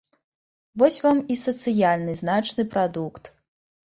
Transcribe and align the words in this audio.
Вось 0.81 0.95
вам 1.05 1.19
і 1.33 1.37
сацыяльна 1.41 2.15
значны 2.21 2.65
прадукт. 2.73 3.31